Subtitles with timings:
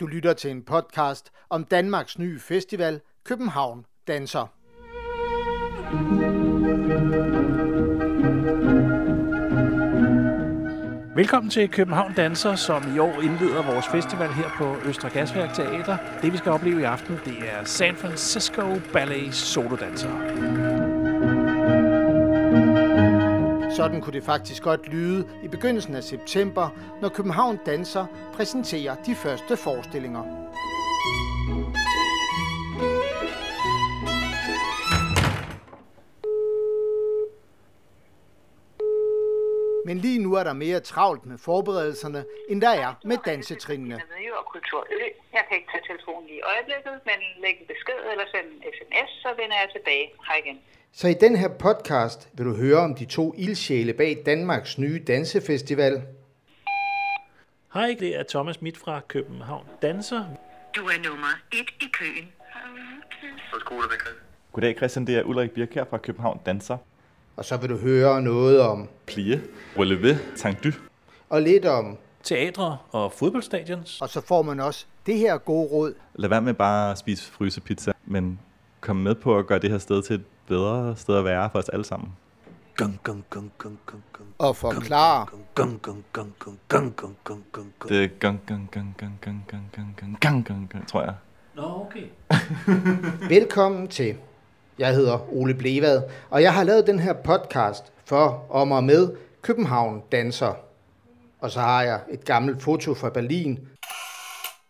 [0.00, 4.46] Du lytter til en podcast om Danmarks nye festival, København Danser.
[11.16, 15.96] Velkommen til København Danser, som i år indleder vores festival her på Østre Gasværk Teater.
[16.22, 18.62] Det vi skal opleve i aften, det er San Francisco
[18.92, 20.67] Ballet Solodansere.
[23.78, 26.68] Sådan kunne det faktisk godt lyde i begyndelsen af september,
[27.00, 30.22] når København Danser præsenterer de første forestillinger.
[39.88, 43.94] Men lige nu er der mere travlt med forberedelserne, end der er med dansetrinene.
[45.32, 48.62] Jeg kan ikke tage telefonen lige i øjeblikket, men læg en besked eller send en
[48.76, 50.06] sms, så vender jeg tilbage.
[50.28, 50.58] Hej igen.
[50.92, 55.04] Så i den her podcast vil du høre om de to ildsjæle bag Danmarks nye
[55.06, 56.02] dansefestival.
[57.74, 60.24] Hej, det er Thomas Midt fra København Danser.
[60.76, 62.32] Du er nummer et i køen.
[64.52, 66.76] Goddag Christian, det er Ulrik Birkær fra København Danser.
[67.38, 69.42] Og så vil du høre noget om, Plie,
[69.76, 70.72] Relevé, Tank Du.
[71.28, 74.00] og lidt om, Teatre og fodboldstadions.
[74.00, 75.94] og så får man også det her gode råd.
[76.14, 78.40] Lad være med bare at spise frysepizza, men
[78.80, 81.58] kom med på at gøre det her sted til et bedre sted at være for
[81.58, 82.08] os alle sammen.
[82.76, 84.28] Gung, gung, gung, gung, gung, gung.
[84.38, 87.88] Og forklare, Gung, gung, gung, gung, gung, gung, gung, gung, gung.
[87.92, 91.14] Det er gang, gang, gang, gang, gang, gang, gang, gang, gang, gang, gang, tror jeg.
[91.56, 92.04] Nå, okay.
[93.28, 94.14] velkommen til.
[94.78, 99.08] Jeg hedder Ole Blevad, og jeg har lavet den her podcast for om og med
[99.42, 100.54] København Danser.
[101.40, 103.58] Og så har jeg et gammelt foto fra Berlin,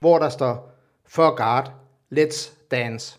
[0.01, 0.75] hvor der står,
[1.09, 1.73] For God,
[2.15, 3.19] let's dance.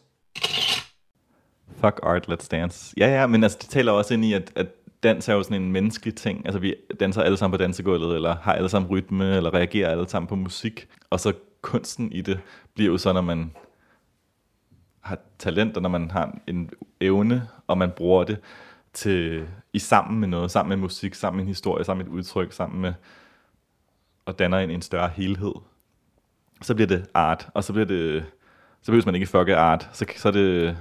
[1.82, 2.94] Fuck art, let's dance.
[2.98, 4.68] Ja, ja, men altså, det taler også ind i, at, at
[5.04, 6.46] dans er jo sådan en menneskelig ting.
[6.46, 10.10] Altså, vi danser alle sammen på dansegulvet, eller har alle sammen rytme, eller reagerer alle
[10.10, 10.88] sammen på musik.
[11.10, 12.40] Og så kunsten i det
[12.76, 13.52] bliver jo så, når man
[15.02, 16.70] har talent, og når man har en
[17.02, 18.38] evne, og man bruger det
[18.94, 22.18] til, i sammen med noget, sammen med musik, sammen med en historie, sammen med et
[22.18, 22.94] udtryk, sammen med,
[24.26, 25.54] og danner en, en større helhed.
[26.62, 28.26] Så bliver det art, og så bliver det,
[28.82, 30.78] så behøver man ikke fucke art, så, så er det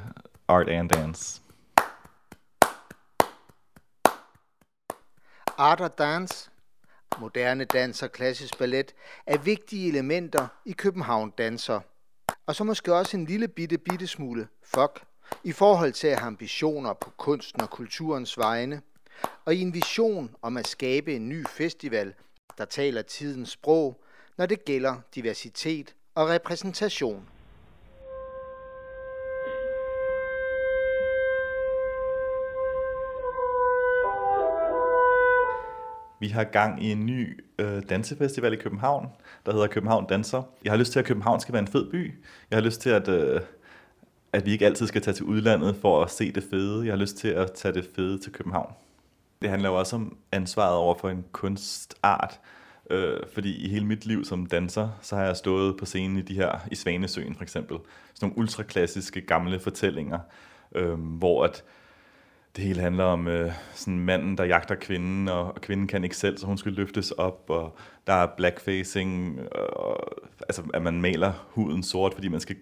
[0.49, 1.43] art and dance.
[5.59, 6.51] Art og dans,
[7.21, 8.95] moderne dans og klassisk ballet
[9.27, 11.81] er vigtige elementer i København Danser.
[12.49, 15.03] Og så måske også en lille bitte, bitte smule fuck
[15.45, 18.83] i forhold til at have ambitioner på kunsten og kulturens vegne.
[19.45, 22.15] Og i en vision om at skabe en ny festival,
[22.59, 24.01] der taler tidens sprog,
[24.37, 27.29] når det gælder diversitet og repræsentation.
[36.21, 39.09] Vi har gang i en ny øh, dansefestival i København,
[39.47, 40.43] der hedder København Danser.
[40.65, 42.15] Jeg har lyst til, at København skal være en fed by.
[42.51, 43.41] Jeg har lyst til, at, øh,
[44.33, 46.87] at vi ikke altid skal tage til udlandet for at se det fede.
[46.87, 48.73] Jeg har lyst til at tage det fede til København.
[49.43, 52.41] Det handler jo også om ansvaret over for en kunstart.
[52.91, 56.23] Øh, fordi i hele mit liv som danser, så har jeg stået på scenen i
[56.23, 57.79] de her, i Svanesøen for eksempel.
[58.15, 60.19] Sådan nogle ultraklassiske gamle fortællinger,
[60.75, 61.65] øh, hvor at
[62.57, 66.17] det hele handler om øh, sådan manden, der jagter kvinden, og, og kvinden kan ikke
[66.17, 67.77] selv, så hun skal løftes op, og
[68.07, 70.09] der er blackfacing, og,
[70.41, 72.57] altså at man maler huden sort, fordi man skal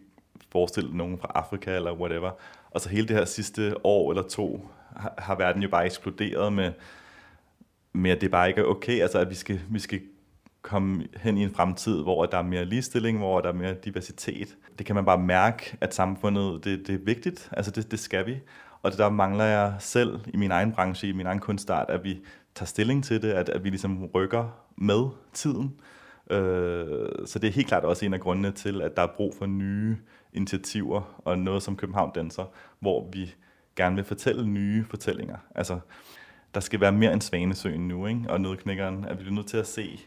[0.52, 2.30] forestille nogen fra Afrika eller whatever.
[2.70, 6.52] Og så hele det her sidste år eller to, har, har verden jo bare eksploderet
[6.52, 6.72] med,
[7.92, 10.00] med at det bare ikke er okay, altså at vi skal, vi skal
[10.62, 14.56] komme hen i en fremtid, hvor der er mere ligestilling, hvor der er mere diversitet.
[14.78, 18.26] Det kan man bare mærke, at samfundet, det, det er vigtigt, altså det, det skal
[18.26, 18.36] vi.
[18.86, 22.20] Og der mangler jeg selv i min egen branche, i min egen kunstart, at vi
[22.54, 25.74] tager stilling til det, at, at vi ligesom rykker med tiden.
[26.30, 29.34] Øh, så det er helt klart også en af grundene til, at der er brug
[29.34, 29.96] for nye
[30.32, 32.44] initiativer, og noget som København Danser,
[32.80, 33.34] hvor vi
[33.76, 35.36] gerne vil fortælle nye fortællinger.
[35.54, 35.78] Altså,
[36.54, 38.24] der skal være mere end Svanesøen nu, ikke?
[38.28, 40.00] og Nødknækkeren, at vi bliver nødt til at se,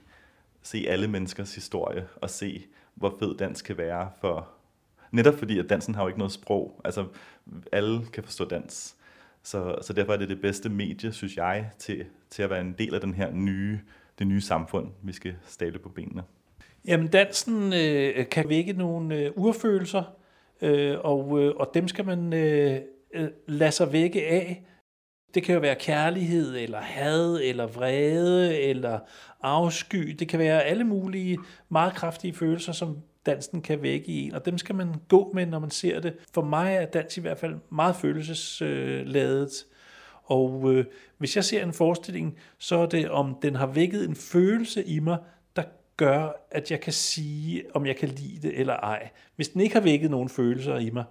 [0.61, 4.47] se alle menneskers historie, og se, hvor fed dans kan være for...
[5.11, 6.81] Netop fordi, at dansen har jo ikke noget sprog.
[6.85, 7.05] Altså,
[7.71, 8.95] alle kan forstå dans.
[9.43, 12.75] Så, så derfor er det det bedste medie, synes jeg, til, til at være en
[12.77, 13.79] del af den her nye,
[14.19, 16.23] det nye samfund, vi skal stable på benene.
[16.85, 20.03] Jamen, dansen øh, kan vække nogle øh, urfølelser,
[20.61, 22.79] øh, og, øh, og dem skal man øh,
[23.47, 24.65] lade sig vække af.
[25.33, 28.99] Det kan jo være kærlighed, eller had, eller vrede, eller
[29.41, 30.15] afsky.
[30.19, 31.37] Det kan være alle mulige
[31.69, 35.45] meget kraftige følelser, som dansen kan vække i en, og dem skal man gå med,
[35.45, 36.13] når man ser det.
[36.33, 39.65] For mig er dans i hvert fald meget følelsesladet.
[40.23, 40.85] Og øh,
[41.17, 44.99] hvis jeg ser en forestilling, så er det, om den har vækket en følelse i
[44.99, 45.17] mig,
[45.55, 45.63] der
[45.97, 49.09] gør, at jeg kan sige, om jeg kan lide det eller ej.
[49.35, 51.03] Hvis den ikke har vækket nogen følelser i mig,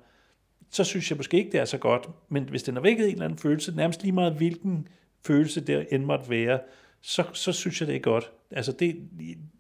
[0.71, 2.09] så synes jeg måske ikke, det er så godt.
[2.29, 4.89] Men hvis den har vækket en eller anden følelse, nærmest lige meget hvilken
[5.27, 6.59] følelse det end måtte være,
[7.01, 8.31] så, så synes jeg, det er godt.
[8.51, 9.09] Altså det,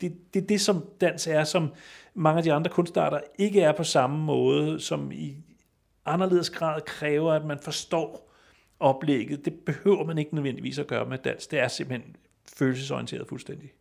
[0.00, 1.73] det, det, det, som dans er, som
[2.14, 5.37] mange af de andre kunstarter ikke er på samme måde, som i
[6.06, 8.35] anderledes grad kræver, at man forstår
[8.81, 9.44] oplægget.
[9.44, 11.46] Det behøver man ikke nødvendigvis at gøre med dans.
[11.46, 12.17] Det er simpelthen
[12.56, 13.73] følelsesorienteret fuldstændig.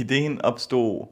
[0.00, 1.06] Ideen opstod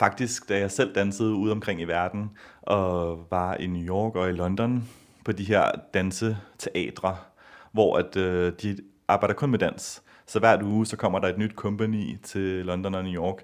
[0.00, 2.30] faktisk, da jeg selv dansede ude omkring i verden,
[2.62, 4.88] og var i New York og i London
[5.24, 7.16] på de her danseteatre,
[7.72, 8.76] hvor at, øh, de
[9.08, 10.02] arbejder kun med dans.
[10.26, 13.42] Så hver uge, så kommer der et nyt company til London og New York,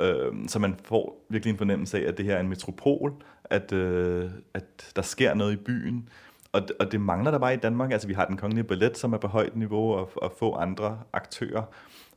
[0.00, 3.12] øh, så man får virkelig en fornemmelse af, at det her er en metropol,
[3.44, 6.08] at, øh, at der sker noget i byen,
[6.52, 7.92] og, og det mangler der bare i Danmark.
[7.92, 10.98] Altså, vi har den kongelige ballet, som er på højt niveau, og, og få andre
[11.12, 11.62] aktører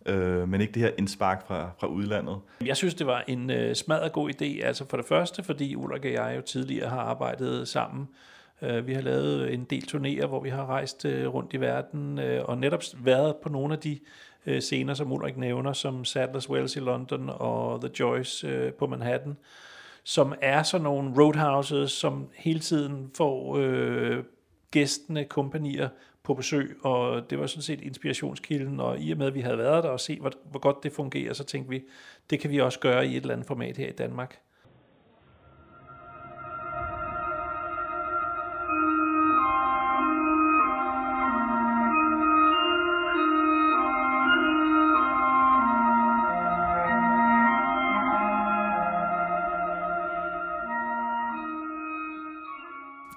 [0.09, 2.37] øh, men ikke det her indspark fra, fra udlandet.
[2.65, 6.05] Jeg synes, det var en øh, smadret god idé, altså for det første, fordi Ulrik
[6.05, 8.07] og jeg jo tidligere har arbejdet sammen.
[8.61, 12.19] Øh, vi har lavet en del turnéer, hvor vi har rejst øh, rundt i verden,
[12.19, 13.99] øh, og netop været på nogle af de
[14.45, 18.87] øh, scener, som Ulrik nævner, som Sadler's Wells i London og The Joyce øh, på
[18.87, 19.37] Manhattan,
[20.03, 24.23] som er sådan nogle roadhouses, som hele tiden får øh,
[24.71, 25.89] gæstene, kompanier
[26.29, 29.57] på besøg, og det var sådan set inspirationskilden, og i og med, at vi havde
[29.57, 31.83] været der og set, hvor, hvor godt det fungerer, så tænkte vi,
[32.29, 34.39] det kan vi også gøre i et eller andet format her i Danmark.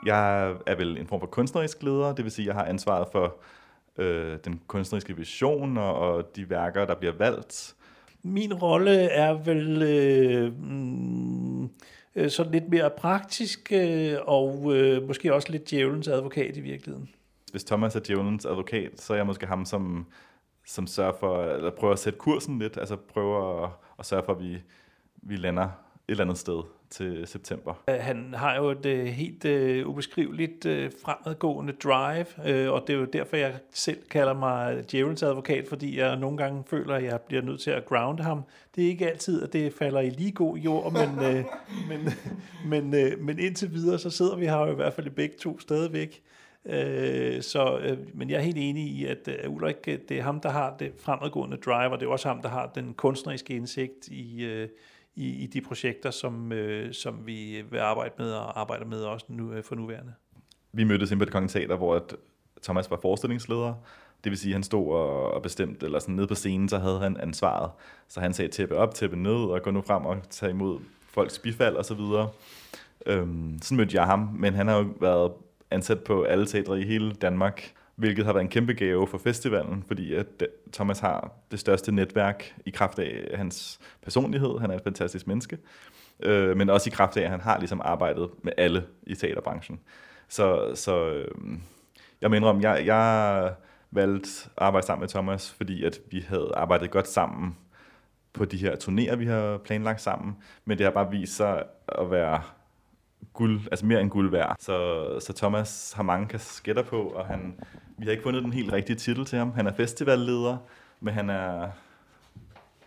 [0.07, 3.09] Jeg er vel en form for kunstnerisk leder, det vil sige, at jeg har ansvaret
[3.13, 3.37] for
[3.99, 7.75] øh, den kunstneriske vision og, og de værker, der bliver valgt.
[8.23, 11.63] Min rolle er vel øh, mm,
[12.15, 17.09] øh, sådan lidt mere praktisk øh, og øh, måske også lidt djævelens advokat i virkeligheden.
[17.51, 20.07] Hvis Thomas er djævelens advokat, så er jeg måske ham, som,
[20.67, 24.33] som sørger for, eller prøver at sætte kursen lidt, altså prøver at, at sørge for,
[24.33, 24.63] at vi,
[25.17, 25.71] vi lander et
[26.09, 27.75] eller andet sted til september.
[27.89, 30.73] Han har jo et uh, helt uh, ubeskriveligt uh,
[31.05, 35.99] fremadgående drive, uh, og det er jo derfor, jeg selv kalder mig djævelens advokat, fordi
[35.99, 38.43] jeg nogle gange føler, at jeg bliver nødt til at grounde ham.
[38.77, 41.45] Det er ikke altid, at det falder i lige god jord, men, uh,
[41.89, 42.09] men,
[42.67, 45.35] men, uh, men indtil videre, så sidder vi her jo i hvert fald i begge
[45.41, 46.23] to stadigvæk.
[46.65, 46.73] Uh,
[47.41, 50.51] så, uh, men jeg er helt enig i, at uh, Ulrik, det er ham, der
[50.51, 54.47] har det fremadgående drive, og det er også ham, der har den kunstneriske indsigt i,
[54.63, 54.69] uh,
[55.15, 59.27] i, i de projekter, som, øh, som vi vil arbejde med og arbejder med også
[59.29, 60.13] nu, øh, for nuværende.
[60.73, 62.17] Vi mødtes inde på det kongelige Teater, hvor at
[62.63, 63.75] Thomas var forestillingsleder.
[64.25, 66.99] Det vil sige, at han stod og, bestemt, eller sådan nede på scenen, så havde
[66.99, 67.71] han ansvaret.
[68.09, 71.39] Så han sagde tæppe op, tæppe ned, og gå nu frem og tage imod folks
[71.39, 72.29] bifald og så videre.
[73.07, 75.33] Øhm, sådan mødte jeg ham, men han har jo været
[75.71, 79.85] ansat på alle teatre i hele Danmark hvilket har været en kæmpe gave for festivalen,
[79.87, 84.59] fordi at øh, Thomas har det største netværk i kraft af hans personlighed.
[84.59, 85.59] Han er et fantastisk menneske.
[86.21, 89.81] Øh, men også i kraft af, at han har ligesom arbejdet med alle i teaterbranchen.
[90.29, 91.29] Så, så øh,
[92.21, 93.55] jeg mener om, jeg, jeg
[93.91, 97.57] valgte at arbejde sammen med Thomas, fordi at vi havde arbejdet godt sammen
[98.33, 100.37] på de her turnéer, vi har planlagt sammen.
[100.65, 102.43] Men det har bare vist sig at være
[103.33, 104.57] guld, altså mere end guld værd.
[104.61, 107.55] Så, så Thomas har mange kasketter på, og han,
[107.99, 109.53] vi har ikke fundet den helt rigtige titel til ham.
[109.53, 110.57] Han er festivalleder,
[111.01, 111.69] men han er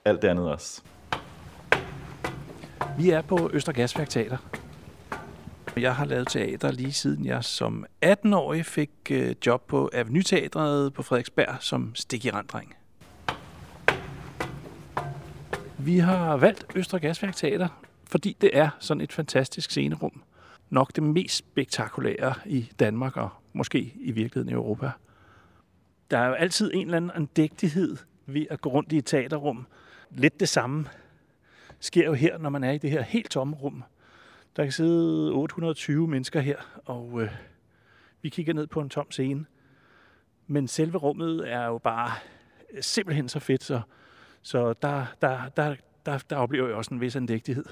[0.06, 0.82] alt det andet også.
[2.98, 4.38] Vi er på Østergasværk Teater.
[5.78, 10.94] Jeg har lavet teater lige siden jeg som 18-årig fik øh, job på Avenue Teatret
[10.94, 12.26] på Frederiksberg som stik.
[15.78, 17.68] Vi har valgt Østre Gasværk Teater,
[18.08, 20.24] fordi det er sådan et fantastisk scenerum.
[20.70, 24.92] Nok det mest spektakulære i Danmark og måske i virkeligheden i Europa.
[26.12, 29.68] Der er jo altid en eller anden andægtighed ved at gå rundt i et teaterrum.
[30.10, 30.86] Lidt det samme
[31.80, 33.84] sker jo her, når man er i det her helt tomme rum.
[34.56, 37.30] Der kan sidde 820 mennesker her, og øh,
[38.22, 39.46] vi kigger ned på en tom scene.
[40.48, 42.12] Men selve rummet er jo bare
[42.72, 43.82] øh, simpelthen så fedt, så,
[44.42, 47.66] så der, der, der, der, der oplever jeg også en vis andægtighed.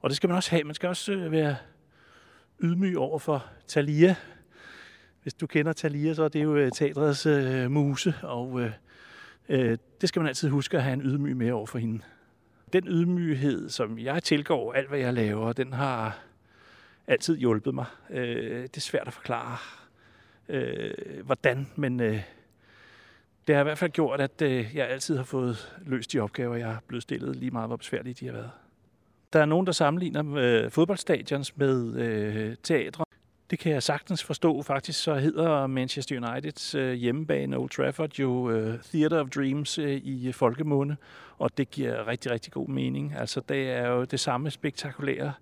[0.00, 0.64] Og det skal man også have.
[0.64, 1.56] Man skal også øh, være
[2.60, 4.16] ydmyg over for Thalia.
[5.22, 8.72] Hvis du kender Thalia, så er det jo øh, teatrets øh, muse, og øh,
[9.48, 12.02] øh, det skal man altid huske at have en ydmyg med over for hende.
[12.72, 16.18] den ydmyghed, som jeg tilgår alt, hvad jeg laver, den har
[17.06, 17.86] altid hjulpet mig.
[18.10, 19.56] Øh, det er svært at forklare,
[20.48, 22.22] øh, hvordan, men øh,
[23.46, 26.56] det har i hvert fald gjort, at øh, jeg altid har fået løst de opgaver,
[26.56, 28.50] jeg er blevet stillet, lige meget hvor besværlige de har været.
[29.32, 33.04] Der er nogen, der sammenligner øh, fodboldstadions med øh, teatre.
[33.50, 34.62] Det kan jeg sagtens forstå.
[34.62, 39.90] Faktisk så hedder Manchester Uniteds øh, hjemmebane Old Trafford jo øh, Theater of Dreams øh,
[39.90, 40.96] i øh, folkemunde,
[41.38, 43.14] og det giver rigtig, rigtig god mening.
[43.18, 45.32] Altså det er jo det samme spektakulære,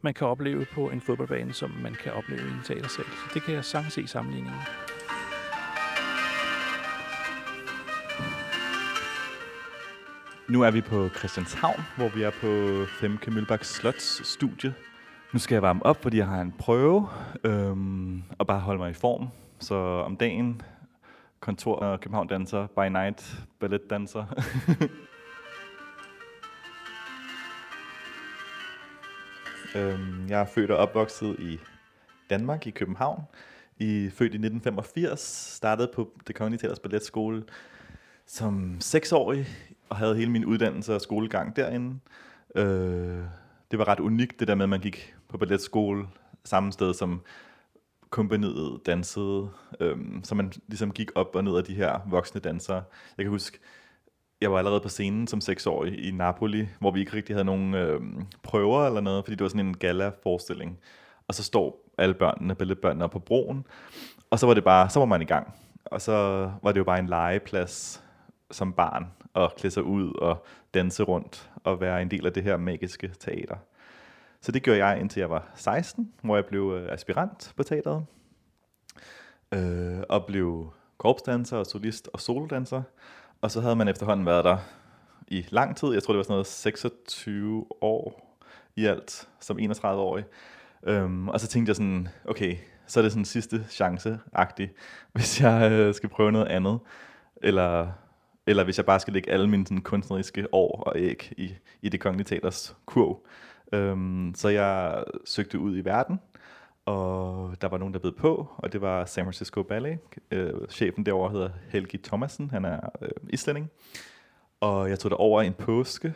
[0.00, 3.04] man kan opleve på en fodboldbane, som man kan opleve i en teatersal.
[3.04, 4.60] Så det kan jeg sagtens se sammenligningen.
[10.50, 14.74] Nu er vi på Christianshavn, hvor vi er på Femke Mølbaks Slots studie.
[15.32, 17.08] Nu skal jeg varme op, fordi jeg har en prøve,
[17.44, 19.28] øhm, og bare holde mig i form.
[19.60, 20.62] Så om dagen,
[21.40, 24.24] kontor og København danser, by night, balletdanser.
[29.76, 31.58] øhm, jeg er født og opvokset i
[32.30, 33.22] Danmark, i København.
[33.78, 35.20] I, født i 1985,
[35.56, 37.44] startede på Det Kongelige Teaters Balletskole
[38.26, 39.46] som seksårig,
[39.90, 41.98] og havde hele min uddannelse og skolegang derinde.
[42.54, 43.24] Øh,
[43.70, 46.06] det var ret unikt, det der med, at man gik på balletskole
[46.44, 47.22] samme sted som
[48.10, 52.82] kompaniet dansede, Øh, så man ligesom gik op og ned af de her voksne dansere.
[53.18, 53.58] Jeg kan huske,
[54.40, 57.74] jeg var allerede på scenen som seksårig i Napoli, hvor vi ikke rigtig havde nogen
[57.74, 58.00] øh,
[58.42, 60.78] prøver eller noget, fordi det var sådan en gala-forestilling.
[61.28, 63.66] Og så står alle børnene, balletbørnene på broen,
[64.30, 65.54] og så var det bare, så var man i gang.
[65.84, 66.12] Og så
[66.62, 68.04] var det jo bare en legeplads
[68.50, 70.44] som barn, at klæde sig ud og
[70.74, 73.56] danse rundt og være en del af det her magiske teater.
[74.40, 78.06] Så det gjorde jeg indtil jeg var 16, hvor jeg blev øh, aspirant på teateret.
[79.54, 82.82] Øh, og blev korpsdanser og solist og solodanser.
[83.40, 84.58] Og så havde man efterhånden været der
[85.28, 85.92] i lang tid.
[85.92, 88.36] Jeg tror, det var sådan noget 26 år
[88.76, 90.24] i alt, som 31-årig.
[90.82, 92.56] Øhm, og så tænkte jeg sådan, okay,
[92.86, 94.74] så er det sådan sidste chance-agtigt,
[95.12, 96.78] hvis jeg øh, skal prøve noget andet.
[97.42, 97.92] Eller
[98.46, 101.88] eller hvis jeg bare skal lægge alle mine sådan, kunstneriske år og æg i, i
[101.88, 103.26] det kongelige teaters kurv.
[103.72, 106.20] Øhm, så jeg søgte ud i verden,
[106.86, 109.98] og der var nogen, der bed på, og det var San Francisco Ballet.
[110.30, 113.70] Øh, chefen derovre hedder Helgi Thomasen, han er øh, islænding.
[114.60, 116.14] Og jeg tog over en påske.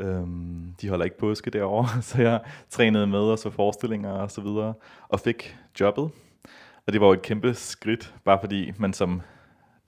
[0.00, 2.40] Øhm, de holder ikke påske derovre, så jeg
[2.70, 4.74] trænede med og så forestillinger og så videre,
[5.08, 6.10] og fik jobbet.
[6.86, 9.22] Og det var jo et kæmpe skridt, bare fordi man som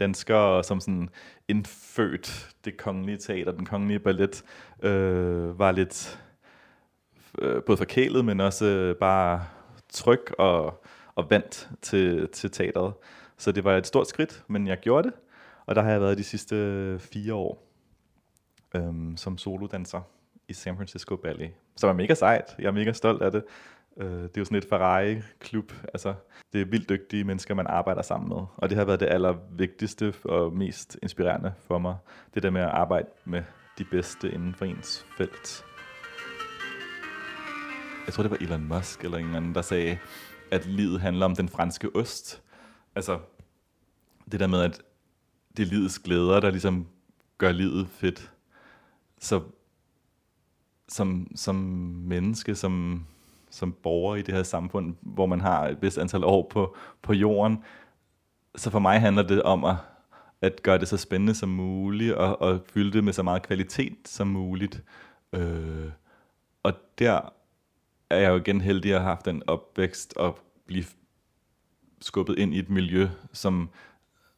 [0.01, 1.09] danskere, som sådan
[1.49, 4.45] indfødt det kongelige teater, den kongelige ballet,
[4.83, 6.21] øh, var lidt
[7.39, 9.45] øh, både forkælet, men også øh, bare
[9.89, 12.93] tryg og, og vant til, til teateret.
[13.37, 15.17] Så det var et stort skridt, men jeg gjorde det,
[15.67, 17.67] og der har jeg været de sidste øh, fire år
[18.75, 20.01] øh, som solodanser
[20.49, 21.51] i San Francisco Ballet.
[21.77, 22.55] Så var mega sejt.
[22.59, 23.45] Jeg er mega stolt af det.
[23.97, 25.73] Øh, det er jo sådan et Ferrari-klub.
[25.95, 26.15] Altså,
[26.53, 28.43] det er vildt dygtige mennesker, man arbejder sammen med.
[28.57, 31.97] Og det har været det allervigtigste og mest inspirerende for mig.
[32.35, 33.43] Det der med at arbejde med
[33.79, 35.65] de bedste inden for ens felt.
[38.07, 39.99] Jeg tror, det var Elon Musk eller en anden, der sagde,
[40.51, 42.43] at livet handler om den franske ost.
[42.95, 43.19] Altså,
[44.33, 44.83] det der med, at
[45.57, 46.87] det er livets glæder, der ligesom
[47.39, 48.33] gør livet fedt.
[49.19, 49.43] Så
[50.89, 51.57] som, som
[52.07, 53.07] menneske, som
[53.51, 57.13] som borger i det her samfund, hvor man har et vist antal år på, på
[57.13, 57.65] jorden.
[58.57, 59.77] Så for mig handler det om at,
[60.41, 63.99] at gøre det så spændende som muligt, og, og fylde det med så meget kvalitet
[64.05, 64.83] som muligt.
[65.33, 65.91] Øh,
[66.63, 67.21] og der
[68.11, 70.85] er jeg jo igen heldig at have haft den opvækst og blive
[72.01, 73.71] skubbet ind i et miljø, som,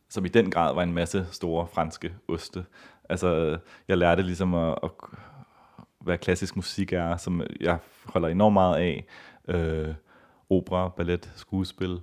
[0.08, 2.64] som i den grad var en masse store franske oste.
[3.08, 4.90] Altså, jeg lærte ligesom at, at
[6.04, 9.04] hvad klassisk musik er, som jeg holder enormt meget af.
[9.48, 9.94] Øh,
[10.50, 12.00] opera, ballet, skuespil.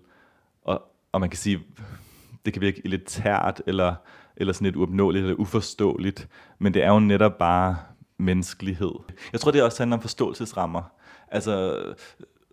[0.62, 1.60] Og, og man kan sige,
[2.46, 3.96] det kan virke lidt tært, eller,
[4.38, 6.28] eller sådan lidt uopnåeligt, eller uforståeligt,
[6.60, 7.78] men det er jo netop bare
[8.18, 8.92] menneskelighed.
[9.32, 10.82] Jeg tror, det også handler om forståelsesrammer.
[11.28, 11.78] Altså,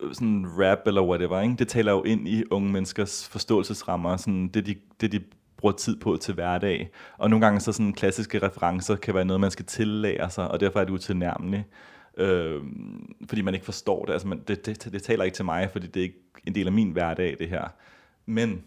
[0.02, 1.56] øh, sådan rap eller whatever, ikke?
[1.56, 5.20] det taler jo ind i unge menneskers forståelsesrammer, sådan det, de, det de
[5.56, 6.90] bruger tid på til hverdag.
[7.18, 10.60] Og nogle gange så sådan klassiske referencer kan være noget, man skal tillære sig, og
[10.60, 11.64] derfor er det utilnærmeligt.
[12.16, 12.62] Øh,
[13.28, 14.12] fordi man ikke forstår det.
[14.12, 14.92] Altså man, det, det.
[14.92, 17.48] Det taler ikke til mig, fordi det er ikke en del af min hverdag, det
[17.48, 17.68] her.
[18.26, 18.64] Men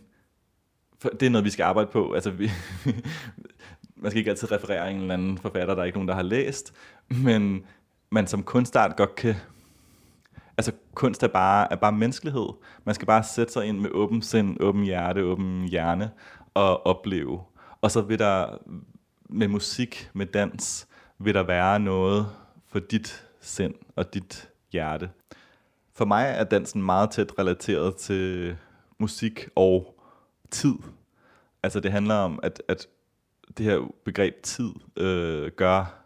[1.00, 2.13] for, det er noget, vi skal arbejde på.
[2.13, 2.51] Altså, vi,
[4.01, 6.22] man skal ikke altid referere en eller anden forfatter, der er ikke nogen, der har
[6.22, 6.74] læst,
[7.08, 7.65] men
[8.12, 9.36] man som kunstart godt kan
[10.60, 12.48] altså kunst er bare, er bare menneskelighed.
[12.84, 16.10] Man skal bare sætte sig ind med åben sind, åben hjerte, åben hjerne,
[16.56, 17.41] at opleve.
[17.82, 18.58] Og så vil der
[19.29, 20.88] med musik, med dans,
[21.20, 22.27] vil der være noget
[22.68, 25.10] for dit sind og dit hjerte.
[25.94, 28.58] For mig er dansen meget tæt relateret til
[28.98, 30.00] musik og
[30.51, 30.74] tid.
[31.63, 32.88] Altså det handler om, at, at
[33.58, 36.06] det her begreb tid øh, gør,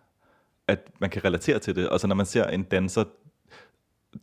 [0.68, 1.90] at man kan relatere til det.
[1.90, 3.04] Og så når man ser en danser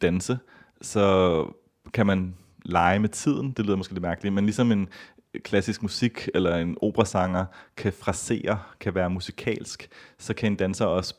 [0.03, 0.39] danse,
[0.83, 1.47] så
[1.93, 3.53] kan man lege med tiden.
[3.53, 4.89] Det lyder måske lidt mærkeligt, men ligesom en
[5.39, 7.47] klassisk musik eller en operasanger
[7.77, 11.15] kan frasere, kan være musikalsk, så kan en danser også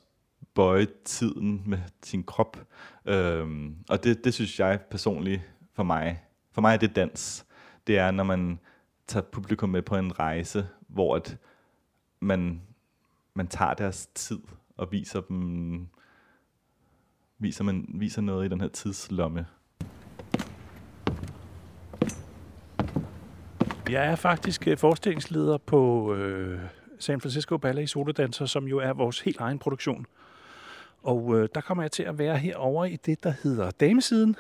[0.54, 2.58] bøje tiden med sin krop.
[3.06, 5.42] Øhm, og det, det synes jeg personligt
[5.74, 7.46] for mig, for mig er det dans.
[7.88, 8.60] Det er, når man
[9.08, 11.38] tager publikum med på en rejse, hvor at
[12.20, 12.62] man,
[13.34, 14.40] man tager deres tid
[14.78, 15.88] og viser dem
[17.42, 19.46] viser, man, viser noget i den her tidslomme.
[23.92, 26.60] Jeg er faktisk øh, forestillingsleder på øh,
[27.00, 30.06] San Francisco Ballet i Solodanser, som jo er vores helt egen produktion.
[31.04, 34.36] Og øh, der kommer jeg til at være herovre i det, der hedder damesiden.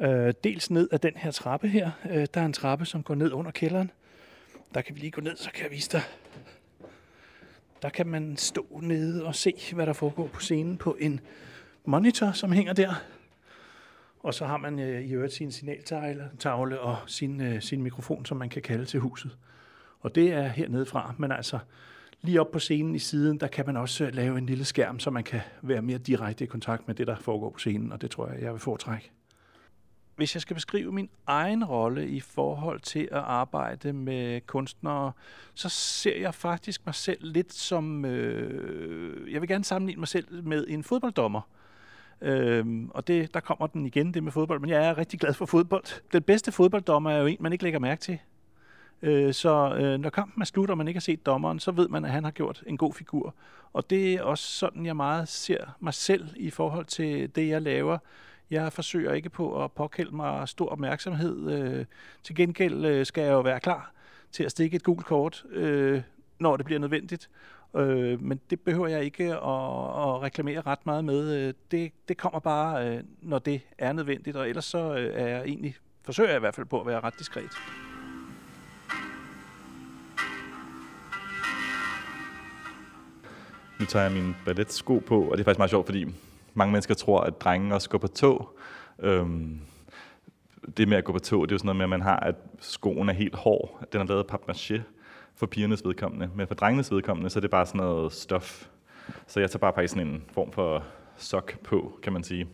[0.00, 1.90] Øh, dels ned ad den her trappe her.
[2.10, 3.90] Øh, der er en trappe, som går ned under kælderen.
[4.74, 6.02] Der kan vi lige gå ned, så kan jeg vise dig.
[7.82, 11.20] Der kan man stå nede og se, hvad der foregår på scenen på en
[11.84, 12.94] monitor, som hænger der.
[14.22, 18.36] Og så har man øh, i øvrigt sin signaltavle og sin, øh, sin mikrofon, som
[18.36, 19.36] man kan kalde til huset.
[20.00, 21.58] Og det er hernede fra, men altså
[22.20, 24.98] lige op på scenen i siden, der kan man også øh, lave en lille skærm,
[24.98, 28.02] så man kan være mere direkte i kontakt med det, der foregår på scenen, og
[28.02, 29.10] det tror jeg, jeg vil foretrække.
[30.16, 35.12] Hvis jeg skal beskrive min egen rolle i forhold til at arbejde med kunstnere,
[35.54, 38.04] så ser jeg faktisk mig selv lidt som...
[38.04, 41.40] Øh, jeg vil gerne sammenligne mig selv med en fodbolddommer.
[42.22, 44.60] Øhm, og det, der kommer den igen, det med fodbold.
[44.60, 45.84] Men jeg er rigtig glad for fodbold.
[46.12, 48.18] Den bedste fodbolddommer er jo en, man ikke lægger mærke til.
[49.02, 51.88] Øh, så øh, når kampen er slut, og man ikke har set dommeren, så ved
[51.88, 53.34] man, at han har gjort en god figur.
[53.72, 57.62] Og det er også sådan, jeg meget ser mig selv i forhold til det, jeg
[57.62, 57.98] laver.
[58.50, 61.50] Jeg forsøger ikke på at påkælde mig stor opmærksomhed.
[61.52, 61.84] Øh,
[62.22, 63.92] til gengæld øh, skal jeg jo være klar
[64.32, 66.02] til at stikke et gult kort, øh,
[66.38, 67.30] når det bliver nødvendigt.
[67.76, 71.36] Øh, men det behøver jeg ikke at, at reklamere ret meget med.
[71.36, 75.26] Øh, det, det kommer bare, øh, når det er nødvendigt, og ellers så øh, er
[75.26, 77.50] jeg egentlig, forsøger jeg i hvert fald på at være ret diskret.
[83.80, 86.06] Nu tager jeg mine balletsko på, og det er faktisk meget sjovt, fordi
[86.54, 88.58] mange mennesker tror, at drenge også går på tog.
[88.98, 89.60] Øhm,
[90.76, 92.16] det med at gå på tog, det er jo sådan noget med, at man har,
[92.16, 93.84] at skoen er helt hård.
[93.92, 94.80] Den er lavet af papmaché
[95.42, 96.30] for pigernes vedkommende.
[96.34, 98.68] Men for drengenes vedkommende, så er det bare sådan noget stof.
[99.26, 100.84] Så jeg tager bare faktisk sådan en form for
[101.16, 102.48] sok på, kan man sige.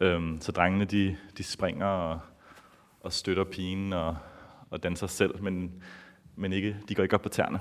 [0.00, 2.20] Øhm, så drengene, de, de springer og,
[3.00, 4.16] og støtter pigen og,
[4.70, 5.82] og danser selv, men,
[6.36, 7.60] men ikke, de går ikke op på tæerne.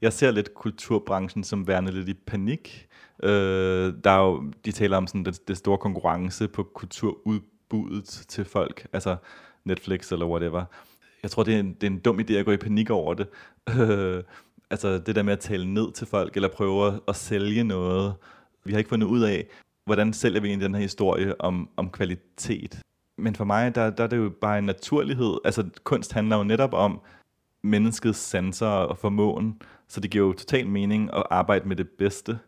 [0.00, 2.88] Jeg ser lidt kulturbranchen som værende lidt i panik.
[3.22, 8.44] Øh, der er jo, de taler om sådan det, det store konkurrence på kulturudbuddet til
[8.44, 9.16] folk, altså
[9.64, 10.64] Netflix eller whatever.
[11.24, 13.14] Jeg tror, det er, en, det er en dum idé at gå i panik over
[13.14, 13.28] det.
[13.80, 14.22] Øh,
[14.70, 18.14] altså det der med at tale ned til folk, eller prøve at, at sælge noget.
[18.64, 19.46] Vi har ikke fundet ud af,
[19.84, 22.80] hvordan sælger vi egentlig den her historie om, om kvalitet.
[23.18, 25.38] Men for mig, der, der er det jo bare en naturlighed.
[25.44, 27.00] Altså kunst handler jo netop om
[27.62, 32.38] menneskets sanser og formåen, så det giver jo total mening at arbejde med det bedste.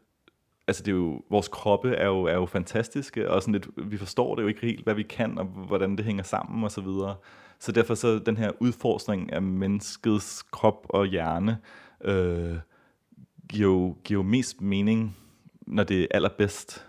[0.69, 3.97] Altså det er jo, vores kroppe er jo, er jo fantastiske, og sådan lidt, vi
[3.97, 6.81] forstår det jo ikke helt, hvad vi kan, og hvordan det hænger sammen og så
[6.81, 7.17] videre.
[7.59, 11.59] Så derfor så den her udforskning af menneskets krop og hjerne,
[12.05, 12.57] øh,
[13.49, 15.17] giver, jo, giver jo mest mening,
[15.67, 16.87] når det er allerbedst.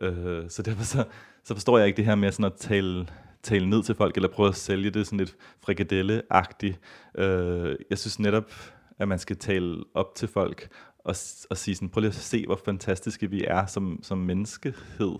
[0.00, 1.04] Øh, så derfor så,
[1.44, 3.06] så forstår jeg ikke det her med sådan at tale,
[3.42, 6.78] tale ned til folk, eller prøve at sælge det sådan lidt frikadelle-agtigt.
[7.18, 8.52] Øh, jeg synes netop,
[8.98, 10.68] at man skal tale op til folk,
[11.08, 11.16] og,
[11.50, 15.14] og sige sådan, prøv lige at se, hvor fantastiske vi er som, som menneskehed,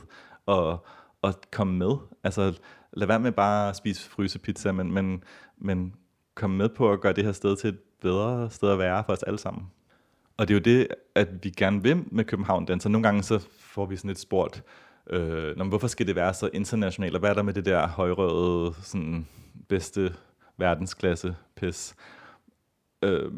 [0.46, 0.86] og,
[1.22, 1.96] og komme med.
[2.24, 2.58] Altså,
[2.92, 5.24] lad være med bare at spise frysepizza, men, men,
[5.58, 5.94] men
[6.34, 9.12] komme med på at gøre det her sted til et bedre sted at være for
[9.12, 9.66] os alle sammen.
[10.36, 12.88] Og det er jo det, at vi gerne vil med København Danser.
[12.88, 14.64] Nogle gange så får vi sådan et spurgt,
[15.10, 17.88] øh, men hvorfor skal det være så internationalt, og hvad er der med det der
[17.88, 19.26] højrøde, sådan
[19.68, 20.14] bedste
[20.56, 21.94] verdensklasse pis?
[23.02, 23.32] Øh,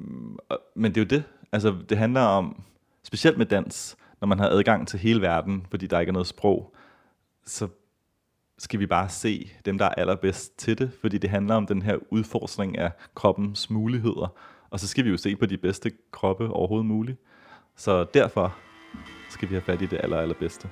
[0.75, 1.25] men det er jo det.
[1.53, 2.63] Altså, det handler om,
[3.03, 6.27] specielt med dans, når man har adgang til hele verden, fordi der ikke er noget
[6.27, 6.75] sprog,
[7.47, 7.69] så
[8.59, 11.83] skal vi bare se dem, der er allerbedst til det, fordi det handler om den
[11.83, 14.35] her udforskning af kroppens muligheder.
[14.71, 17.19] Og så skal vi jo se på de bedste kroppe overhovedet muligt.
[17.77, 18.57] Så derfor
[19.31, 20.69] skal vi have fat i det aller, allerbedste.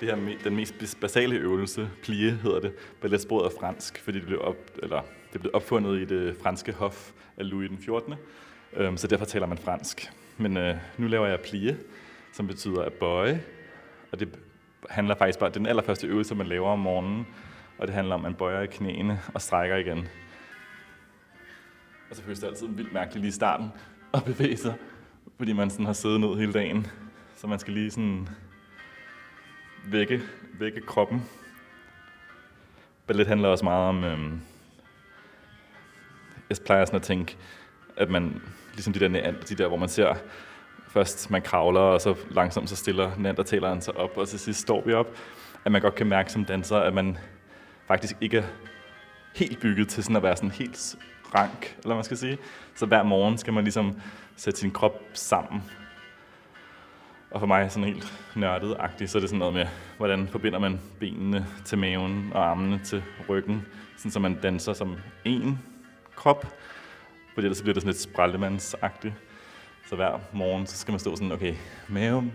[0.00, 4.40] Det her den mest basale øvelse, plie hedder det, balletsporet er fransk, fordi det blev,
[4.40, 8.14] op, eller det blev opfundet i det franske hof af Louis den 14.
[8.76, 10.12] Øhm, så derfor taler man fransk.
[10.36, 11.78] Men øh, nu laver jeg plie,
[12.32, 13.44] som betyder at bøje.
[14.12, 14.38] Og det
[14.90, 17.26] handler faktisk bare, det er den allerførste øvelse, man laver om morgenen,
[17.78, 20.08] og det handler om, at man bøjer i knæene og strækker igen.
[22.10, 23.68] Og så føles det altid vildt mærkeligt lige i starten
[24.14, 24.74] at bevæge sig,
[25.36, 26.86] fordi man sådan har siddet ned hele dagen.
[27.36, 28.28] Så man skal lige sådan
[29.86, 30.22] vække,
[30.58, 31.22] vække kroppen.
[33.06, 34.40] Ballet handler også meget om, øhm,
[36.48, 37.36] jeg plejer sådan at tænke,
[37.96, 40.14] at man, ligesom de der, de der, hvor man ser
[40.88, 44.82] først man kravler, og så langsomt så stiller neandertaleren sig op, og til sidst står
[44.86, 45.06] vi op,
[45.64, 47.18] at man godt kan mærke som danser, at man
[47.88, 48.42] faktisk ikke er
[49.34, 50.96] helt bygget til sådan at være sådan helt
[51.34, 52.38] rank, eller man skal sige.
[52.74, 54.00] Så hver morgen skal man ligesom
[54.36, 55.62] sætte sin krop sammen.
[57.30, 60.58] Og for mig er sådan helt nørdet-agtigt, så er det sådan noget med, hvordan forbinder
[60.58, 65.58] man benene til maven og armene til ryggen, sådan så man danser som en
[66.16, 66.46] krop,
[67.34, 69.14] fordi ellers bliver det sådan lidt sprællemandsagtigt.
[69.86, 71.54] Så hver morgen, så skal man stå sådan, okay,
[71.88, 72.32] maven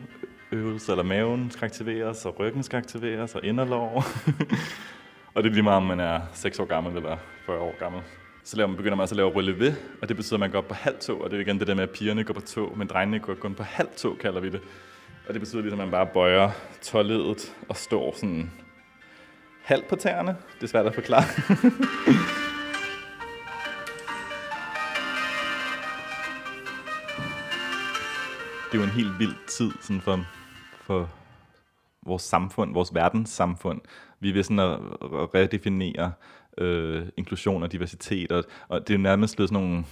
[0.52, 4.04] øvelse, eller maven skal aktiveres, og ryggen skal aktiveres, og inderlov.
[5.34, 8.02] og det er lige meget, om man er 6 år gammel eller 40 år gammel.
[8.44, 10.62] Så laver man, begynder man også at lave relevé, og det betyder, at man går
[10.62, 12.78] på halv tog, og det er igen det der med, at pigerne går på tog,
[12.78, 14.62] men drengene går kun på halv tog, kalder vi det.
[15.28, 18.52] Og det betyder ligesom, at man bare bøjer tåledet og står sådan
[19.64, 20.36] halvt på tæerne.
[20.56, 21.24] Det er svært at forklare.
[28.72, 30.26] det er jo en helt vild tid sådan for,
[30.82, 31.10] for
[32.06, 33.82] vores samfund, vores verdenssamfund.
[34.20, 34.80] Vi vil sådan at
[35.36, 36.12] redefinere
[36.58, 39.86] øh, inklusion og diversitet, og, og det er nærmest blevet sådan nogle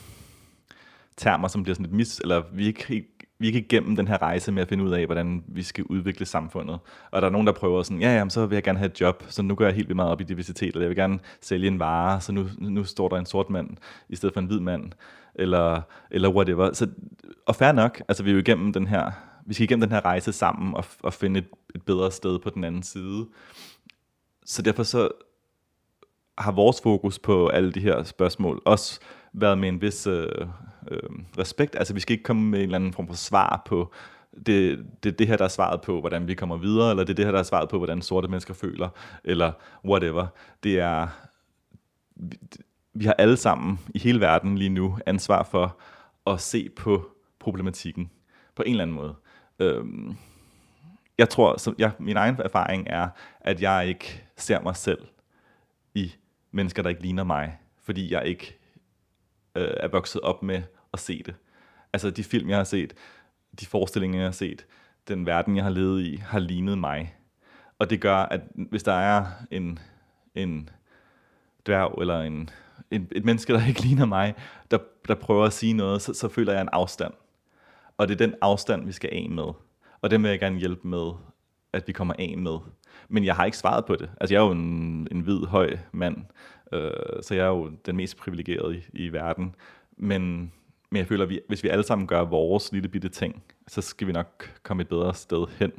[1.17, 3.07] termer, som bliver sådan lidt mis, eller vi er ikke
[3.39, 6.25] vi er igennem den her rejse med at finde ud af, hvordan vi skal udvikle
[6.25, 6.79] samfundet.
[7.11, 9.01] Og der er nogen, der prøver sådan, ja, ja, så vil jeg gerne have et
[9.01, 11.19] job, så nu går jeg helt vildt meget op i diversitet, eller jeg vil gerne
[11.41, 13.69] sælge en vare, så nu, nu står der en sort mand
[14.09, 14.91] i stedet for en hvid mand,
[15.35, 16.73] eller, eller whatever.
[16.73, 16.87] Så,
[17.45, 19.11] og fair nok, altså vi er jo igennem den her,
[19.45, 22.49] vi skal igennem den her rejse sammen og, og finde et, et bedre sted på
[22.49, 23.25] den anden side.
[24.45, 25.09] Så derfor så
[26.37, 28.99] har vores fokus på alle de her spørgsmål også
[29.37, 30.27] været med en vis øh,
[30.91, 31.75] øh, respekt.
[31.75, 33.93] Altså vi skal ikke komme med en eller anden form for svar på,
[34.45, 37.15] det, det det her, der er svaret på, hvordan vi kommer videre, eller det er
[37.15, 38.89] det her, der er svaret på, hvordan sorte mennesker føler,
[39.23, 39.51] eller
[39.85, 40.27] whatever.
[40.63, 41.07] Det er,
[42.15, 42.37] vi,
[42.93, 45.77] vi har alle sammen i hele verden lige nu ansvar for
[46.27, 47.07] at se på
[47.39, 48.11] problematikken
[48.55, 49.15] på en eller anden måde.
[49.59, 50.17] Øhm,
[51.17, 55.07] jeg tror, så jeg, min egen erfaring er, at jeg ikke ser mig selv
[55.93, 56.13] i
[56.51, 58.57] mennesker, der ikke ligner mig, fordi jeg ikke
[59.55, 60.61] øh, er vokset op med
[60.93, 61.35] at se det.
[61.93, 62.93] Altså de film, jeg har set,
[63.59, 64.65] de forestillinger, jeg har set,
[65.07, 67.15] den verden, jeg har levet i, har lignet mig.
[67.79, 69.79] Og det gør, at hvis der er en,
[70.35, 70.69] en
[71.65, 72.49] dværg eller en,
[72.91, 74.35] en, et menneske, der ikke ligner mig,
[74.71, 77.13] der, der prøver at sige noget, så, så føler jeg en afstand.
[77.97, 79.53] Og det er den afstand, vi skal af med.
[80.01, 81.11] Og den vil jeg gerne hjælpe med,
[81.73, 82.57] at vi kommer af med.
[83.09, 84.09] Men jeg har ikke svaret på det.
[84.21, 86.17] Altså jeg er jo en, en hvid, høj mand,
[86.71, 89.55] øh, så jeg er jo den mest privilegerede i, i verden.
[89.97, 90.51] Men,
[90.89, 93.81] men jeg føler, at vi, hvis vi alle sammen gør vores lille bitte ting, så
[93.81, 95.71] skal vi nok komme et bedre sted hen.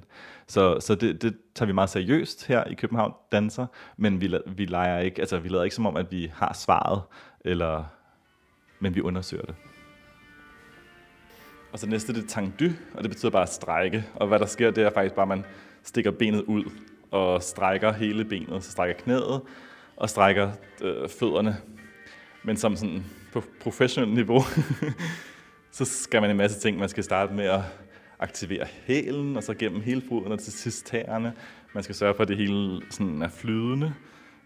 [0.46, 4.64] Så, så det, det tager vi meget seriøst her i København Danser, men vi, vi
[4.64, 7.02] leger ikke, altså vi lader ikke som om, at vi har svaret,
[7.40, 7.84] eller,
[8.80, 9.54] men vi undersøger det.
[11.72, 14.04] Og så næste det er tangdy, og det betyder bare at strække.
[14.14, 15.44] Og hvad der sker, det er faktisk bare, at man
[15.82, 16.64] stikker benet ud
[17.10, 19.40] og strækker hele benet, så strækker knæet
[19.96, 21.56] og strækker øh, fødderne.
[22.42, 24.42] Men som sådan på professionelt niveau,
[25.76, 26.78] så skal man en masse ting.
[26.78, 27.60] Man skal starte med at
[28.18, 31.32] aktivere hælen, og så gennem hele foden og til sidst tæerne.
[31.74, 33.94] Man skal sørge for, at det hele sådan er flydende,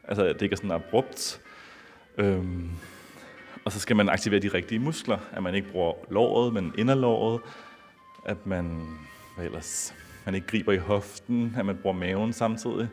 [0.04, 1.40] altså at det ikke er sådan abrupt.
[2.18, 2.70] Øhm,
[3.64, 7.40] og så skal man aktivere de rigtige muskler, at man ikke bruger låret, men inderlåret,
[8.26, 8.86] at man,
[9.36, 9.94] hvad ellers,
[10.26, 12.88] man ikke griber i hoften, at man bruger maven samtidig.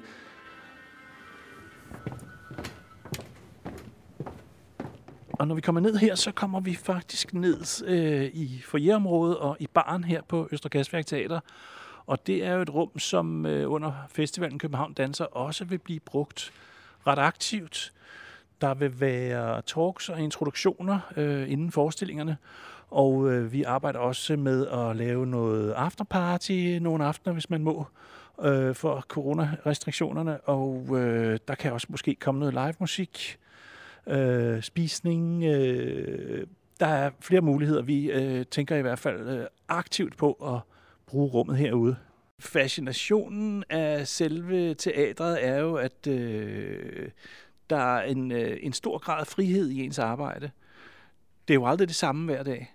[5.39, 9.57] Og når vi kommer ned her, så kommer vi faktisk ned øh, i foyerområdet og
[9.59, 11.39] i baren her på Østergasværk Teater.
[12.05, 15.99] Og det er jo et rum, som øh, under festivalen København Danser også vil blive
[15.99, 16.53] brugt
[17.07, 17.93] ret aktivt.
[18.61, 22.37] Der vil være talks og introduktioner øh, inden forestillingerne.
[22.89, 27.85] Og øh, vi arbejder også med at lave noget afterparty nogle aftener, hvis man må,
[28.41, 30.41] øh, for coronarestriktionerne.
[30.41, 33.39] Og øh, der kan også måske komme noget live musik
[34.07, 35.43] øh, spisning.
[35.43, 36.47] Øh,
[36.79, 37.81] der er flere muligheder.
[37.81, 40.59] Vi øh, tænker i hvert fald øh, aktivt på at
[41.05, 41.95] bruge rummet herude.
[42.39, 47.09] Fascinationen af selve teatret er jo, at øh,
[47.69, 50.51] der er en, øh, en stor grad af frihed i ens arbejde.
[51.47, 52.73] Det er jo aldrig det samme hver dag.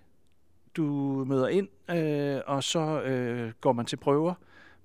[0.77, 0.85] Du
[1.27, 4.33] møder ind, øh, og så øh, går man til prøver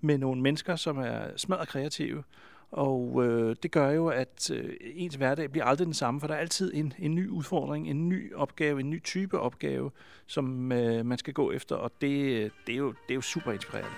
[0.01, 2.23] med nogle mennesker, som er smadret kreative.
[2.71, 6.35] Og øh, det gør jo, at øh, ens hverdag bliver aldrig den samme, for der
[6.35, 9.91] er altid en, en ny udfordring, en ny opgave, en ny type opgave,
[10.27, 13.53] som øh, man skal gå efter, og det, det, er jo, det er jo super
[13.53, 13.91] inspirerende.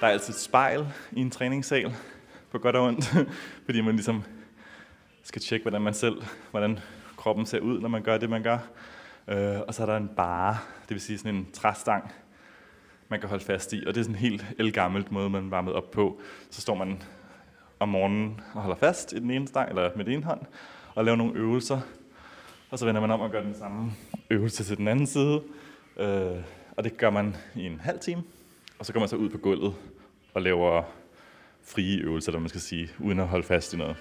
[0.00, 1.92] Der er altid et spejl i en træningssal,
[2.50, 3.04] på godt og ondt,
[3.66, 4.22] fordi man ligesom
[5.22, 6.78] skal tjekke, hvordan man selv, hvordan
[7.16, 8.58] kroppen ser ud, når man gør det, man gør.
[9.28, 12.12] Øh, og så er der en bare, det vil sige sådan en træstang,
[13.10, 15.74] man kan holde fast i, og det er sådan en helt elgammelt måde, man varmet
[15.74, 16.20] op på.
[16.50, 17.02] Så står man
[17.80, 20.40] om morgenen og holder fast i den ene stang, eller med den ene hånd,
[20.94, 21.80] og laver nogle øvelser,
[22.70, 23.92] og så vender man om og gør den samme
[24.30, 25.42] øvelse til den anden side.
[25.96, 26.36] Øh,
[26.76, 28.22] og det gør man i en halv time,
[28.78, 29.74] og så går man så ud på gulvet
[30.34, 30.82] og laver
[31.62, 33.96] frie øvelser, der man skal sige, uden at holde fast i noget.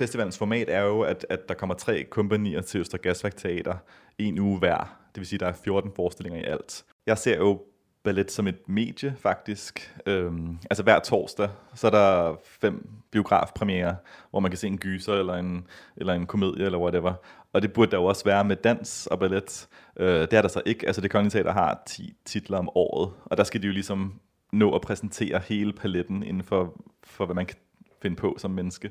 [0.00, 3.74] Festivalens format er jo, at, at der kommer tre kompanier til Øster Gasværk Teater
[4.18, 4.98] en uge hver.
[5.14, 6.84] Det vil sige, at der er 14 forestillinger i alt.
[7.06, 7.62] Jeg ser jo
[8.04, 9.96] ballet som et medie, faktisk.
[10.06, 13.96] Øhm, altså hver torsdag, så er der fem biografpremiere,
[14.30, 17.14] hvor man kan se en gyser, eller en, eller en komedie, eller whatever.
[17.52, 19.68] Og det burde der jo også være med dans og ballet.
[19.96, 20.86] Øh, det er der så ikke.
[20.86, 24.20] Altså det Kongelige Teater har 10 titler om året, og der skal de jo ligesom
[24.52, 27.56] nå at præsentere hele paletten inden for, for hvad man kan
[28.02, 28.90] finde på som menneske.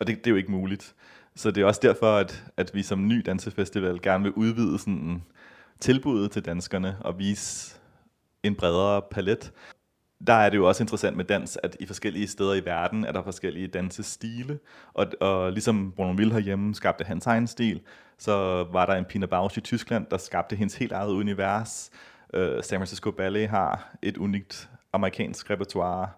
[0.00, 0.94] Og det, det er jo ikke muligt.
[1.36, 5.22] Så det er også derfor, at, at vi som ny dansefestival gerne vil udvide sådan
[5.80, 7.76] tilbuddet til danskerne og vise
[8.42, 9.52] en bredere palet.
[10.26, 13.12] Der er det jo også interessant med dans, at i forskellige steder i verden er
[13.12, 14.58] der forskellige dansestile.
[14.94, 17.80] Og, og ligesom Bruno Will herhjemme skabte hans egen stil,
[18.18, 21.90] så var der en Pina Bausch i Tyskland, der skabte hendes helt eget univers.
[22.36, 26.08] Uh, San Francisco Ballet har et unikt amerikansk repertoire.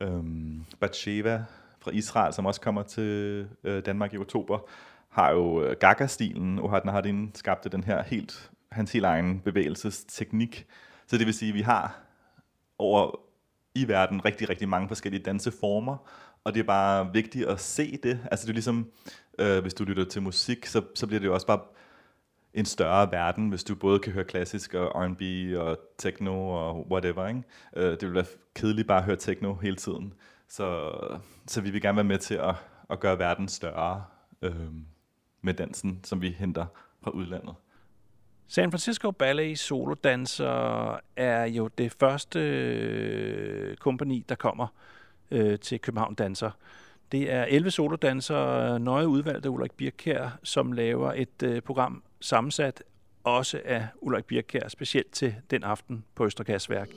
[0.00, 1.44] Um, Batsheva
[1.82, 4.58] fra Israel, som også kommer til øh, Danmark i oktober,
[5.08, 6.58] har jo øh, Gaga-stilen.
[6.58, 10.66] og har den skabte den her helt, hans helt egen bevægelsesteknik.
[11.06, 12.00] Så det vil sige, at vi har
[12.78, 13.20] over
[13.74, 15.96] i verden rigtig, rigtig mange forskellige danseformer,
[16.44, 18.20] og det er bare vigtigt at se det.
[18.30, 18.90] Altså det er ligesom,
[19.38, 21.60] øh, hvis du lytter til musik, så, så bliver det jo også bare
[22.54, 25.22] en større verden, hvis du både kan høre klassisk og R&B
[25.58, 27.28] og techno og whatever.
[27.28, 27.42] Ikke?
[27.76, 30.14] Øh, det vil være kedeligt bare at høre techno hele tiden.
[30.52, 30.90] Så,
[31.46, 32.54] så vi vil gerne være med til at,
[32.90, 34.04] at gøre verden større
[34.42, 34.54] øh,
[35.42, 36.66] med dansen, som vi henter
[37.02, 37.54] fra udlandet.
[38.48, 44.66] San Francisco Ballet Solodanser er jo det første øh, kompani, der kommer
[45.30, 46.50] øh, til København Danser.
[47.12, 52.02] Det er 11 solodansere, øh, nøje udvalgt af Ulrik Birkær, som laver et øh, program
[52.20, 52.82] sammensat
[53.24, 56.88] også af Ulrik Birkær, specielt til den aften på Østergasværk.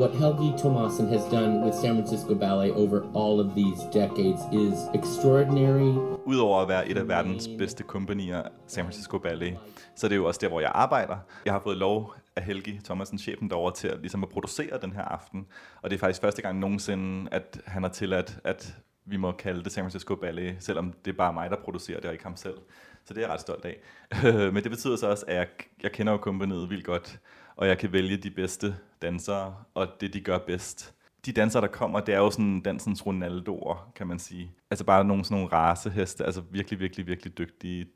[0.00, 4.74] What Helgi Tomasen has done with San Francisco Ballet over all of these decades is
[4.94, 5.92] extraordinary.
[6.24, 9.58] Udover at være et af verdens bedste kompanier, San Francisco Ballet,
[9.96, 11.16] så er det jo også der, hvor jeg arbejder.
[11.44, 14.92] Jeg har fået lov af Helgi Thomasen, chefen derovre, til at, ligesom at producere den
[14.92, 15.46] her aften.
[15.82, 19.64] Og det er faktisk første gang nogensinde, at han har tilladt, at vi må kalde
[19.64, 22.36] det San Francisco Ballet, selvom det er bare mig, der producerer det, og ikke ham
[22.36, 22.58] selv.
[23.04, 23.76] Så det er jeg ret stolt af.
[24.52, 25.46] Men det betyder så også, at jeg,
[25.82, 27.20] jeg kender jo kompaniet vildt godt,
[27.56, 30.94] og jeg kan vælge de bedste dansere, og det de gør bedst.
[31.26, 34.52] De dansere, der kommer, det er jo sådan dansens Ronaldoer, kan man sige.
[34.70, 37.86] Altså bare nogle sådan nogle raceheste, altså virkelig, virkelig, virkelig dygtige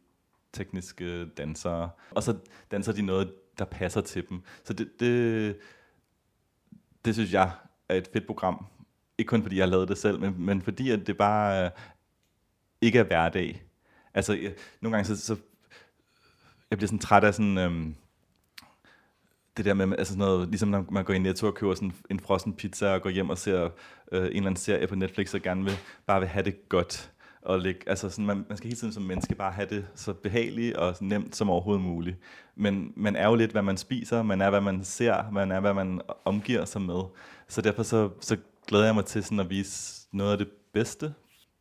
[0.52, 1.90] tekniske dansere.
[2.10, 2.36] Og så
[2.70, 4.42] danser de noget, der passer til dem.
[4.64, 5.56] Så det, det,
[7.04, 7.50] det synes jeg
[7.88, 8.66] er et fedt program.
[9.18, 11.70] Ikke kun fordi jeg har lavet det selv, men, men fordi at det bare øh,
[12.80, 13.62] ikke er hverdag.
[14.14, 15.36] Altså, jeg, nogle gange så, så
[16.70, 17.96] jeg bliver sådan træt af sådan, øhm,
[19.56, 21.92] det der med, altså sådan noget, ligesom når man går i Netto og køber sådan
[22.10, 23.68] en frossen pizza og går hjem og ser
[24.12, 25.74] øh, en eller anden serie på Netflix og gerne vil,
[26.06, 27.10] bare vil have det godt.
[27.42, 30.12] Og lægge, altså sådan, man, man skal hele tiden som menneske bare have det så
[30.12, 32.16] behageligt og så nemt som overhovedet muligt.
[32.56, 35.60] Men man er jo lidt, hvad man spiser, man er, hvad man ser, man er,
[35.60, 37.02] hvad man omgiver sig med.
[37.48, 38.36] Så derfor så, så
[38.66, 41.14] glæder jeg mig til sådan at vise noget af det bedste.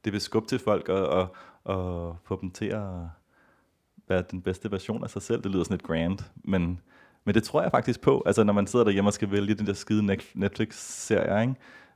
[0.06, 2.90] Det vil skubbe til folk og, og, og få dem til at
[4.08, 5.44] være den bedste version af sig selv.
[5.44, 6.80] Det lyder sådan lidt grand, men,
[7.26, 8.24] men det tror jeg faktisk på.
[8.26, 11.56] Altså når man sidder derhjemme og skal vælge den der skide Netflix-serie, ikke?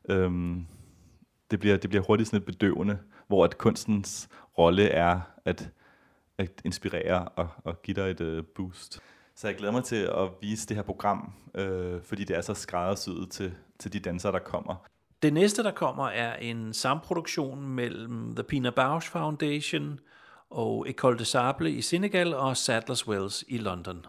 [0.10, 0.66] Øhm,
[1.52, 5.70] det, bliver, det bliver hurtigt sådan lidt bedøvende, hvor at kunstens rolle er at,
[6.38, 9.00] at inspirere og, og give dig et øh, boost.
[9.36, 12.54] Så jeg glæder mig til at vise det her program, øh, fordi det er så
[12.54, 14.76] skræddersyet til, til de dansere, der kommer.
[15.22, 20.00] Det næste, der kommer, er en samproduktion mellem The Pina Bausch Foundation
[20.50, 24.06] og École de Sable i Senegal og Sadler's Wells i London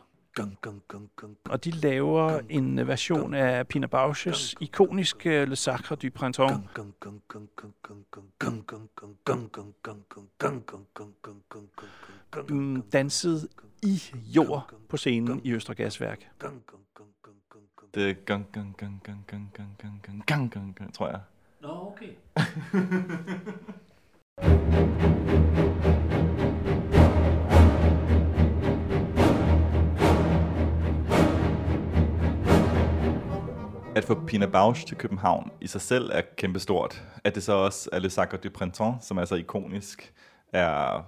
[1.51, 6.55] og de laver en version af Pina Bausch's ikoniske Le Sacre du Printemps.
[12.48, 13.48] Mm, danset
[13.83, 14.03] i
[14.37, 16.29] jord på scenen i Østre Gasværk.
[17.94, 21.20] Det er gang, gang, gang, gang, gang, gang, gang, gang, gang, gang, gang, tror jeg.
[21.61, 22.14] Nå, okay.
[33.98, 37.02] At få Pina Bausch til København i sig selv er kæmpestort.
[37.24, 40.12] At det så også er Le Sacre du Printemps, som er så ikonisk,
[40.52, 41.04] er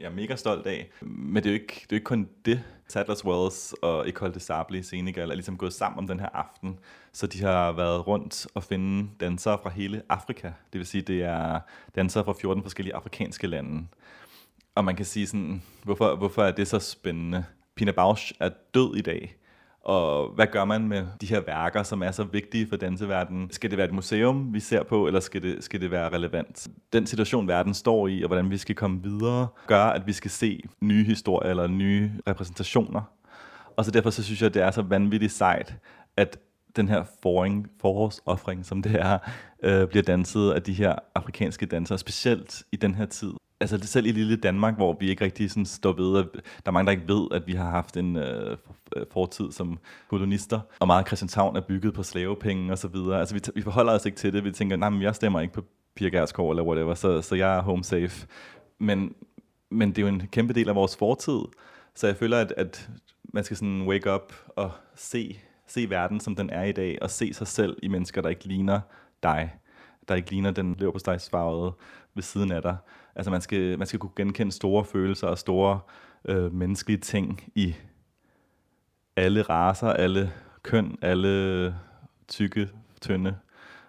[0.00, 0.90] jeg er mega stolt af.
[1.00, 2.64] Men det er jo ikke, det er jo ikke kun det.
[2.92, 6.28] Sadler's Wells og Ecole de Sable i Senegal er ligesom gået sammen om den her
[6.34, 6.78] aften.
[7.12, 10.46] Så de har været rundt og finde dansere fra hele Afrika.
[10.72, 11.60] Det vil sige, det er
[11.94, 13.86] dansere fra 14 forskellige afrikanske lande.
[14.74, 17.44] Og man kan sige sådan, hvorfor, hvorfor er det så spændende?
[17.74, 19.36] Pina Bausch er død i dag.
[19.84, 23.50] Og hvad gør man med de her værker, som er så vigtige for danseverdenen?
[23.50, 26.68] Skal det være et museum, vi ser på, eller skal det, skal det være relevant?
[26.92, 30.30] Den situation, verden står i, og hvordan vi skal komme videre, gør, at vi skal
[30.30, 33.02] se nye historier eller nye repræsentationer.
[33.76, 35.76] Og så derfor så synes jeg, det er så vanvittigt sejt,
[36.16, 36.38] at
[36.76, 39.18] den her foring, forårsoffring, som det er,
[39.62, 44.06] øh, bliver danset af de her afrikanske dansere, specielt i den her tid altså selv
[44.06, 46.92] i lille Danmark, hvor vi ikke rigtig sådan står ved, at der er mange, der
[46.92, 48.56] ikke ved, at vi har haft en øh,
[48.96, 53.20] øh fortid som kolonister, og meget af Christianshavn er bygget på slavepenge og så videre.
[53.20, 55.54] Altså vi, vi forholder os ikke til det, vi tænker, nej, men jeg stemmer ikke
[55.54, 58.26] på Pia Gerskov eller whatever, så, så jeg er home safe.
[58.78, 59.14] Men,
[59.70, 61.40] men det er jo en kæmpe del af vores fortid,
[61.94, 62.90] så jeg føler, at, at
[63.32, 67.10] man skal sådan wake up og se, se verden, som den er i dag, og
[67.10, 68.80] se sig selv i mennesker, der ikke ligner
[69.22, 69.54] dig,
[70.08, 71.72] der ikke ligner den leverpostejsfarvede
[72.14, 72.76] ved siden af dig.
[73.14, 75.80] Altså man skal, man skal kunne genkende store følelser og store
[76.24, 77.74] øh, menneskelige ting i
[79.16, 81.74] alle raser, alle køn, alle
[82.28, 82.68] tykke,
[83.00, 83.36] tynde.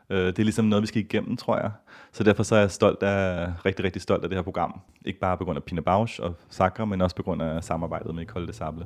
[0.09, 1.71] Øh, det er ligesom noget, vi skal igennem, tror jeg.
[2.11, 4.81] Så derfor så er jeg stolt af, rigtig, rigtig stolt af det her program.
[5.05, 8.15] Ikke bare på grund af Pina Bausch og Sakra, men også på grund af samarbejdet
[8.15, 8.85] med Ecole de Sable.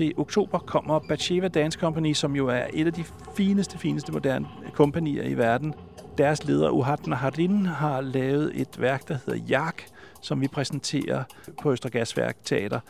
[0.00, 3.04] Til oktober kommer Batsheva Dance Company, som jo er et af de
[3.36, 5.74] fineste, fineste moderne kompanier i verden.
[6.18, 9.82] Deres leder, Uhat Naharin, har lavet et værk, der hedder Jak,
[10.22, 11.24] som vi præsenterer
[11.62, 12.80] på Østergasværk Teater.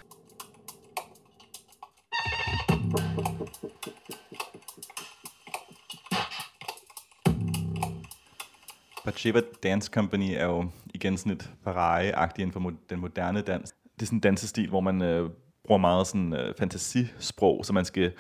[9.05, 13.75] Batsheva Dance Company er jo igen sådan et pareje inden for den moderne dans.
[13.95, 15.31] Det er sådan en dansestil, hvor man øh,
[15.65, 18.13] bruger meget sådan øh, fantasisprog, så man skal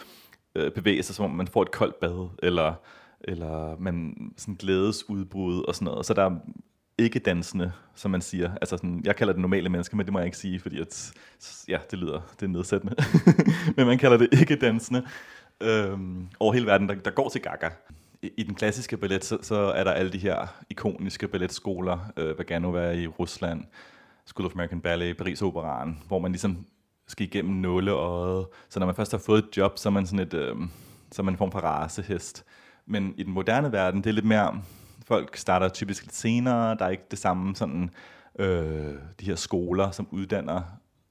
[0.54, 2.74] øh, bevæge sig, som om man får et koldt bad, eller,
[3.20, 6.06] eller man sådan glædesudbrud og sådan noget.
[6.06, 6.36] Så der er
[6.98, 8.54] ikke dansende, som man siger.
[8.60, 11.12] Altså sådan, jeg kalder det normale mennesker, men det må jeg ikke sige, fordi at,
[11.68, 12.94] ja, det lyder det er nedsættende.
[13.76, 15.06] men man kalder det ikke dansende
[15.60, 17.68] øhm, over hele verden, der, der går til gaga.
[18.22, 22.38] I, I den klassiske ballet, så, så er der alle de her ikoniske balletskoler, øh,
[22.38, 23.64] Vaganova i Rusland,
[24.26, 26.66] School of American Ballet, Paris Operaren, hvor man ligesom
[27.10, 28.46] skal igennem nåleøjet.
[28.68, 30.56] Så når man først har fået et job, så er man sådan et, øh,
[31.12, 32.44] så er man en form for rasehest.
[32.86, 34.62] Men i den moderne verden, det er lidt mere,
[35.06, 37.90] folk starter typisk lidt senere, der er ikke det samme sådan,
[38.38, 40.62] øh, de her skoler, som uddanner